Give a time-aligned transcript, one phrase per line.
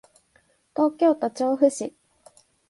[0.75, 1.93] 東京都調布市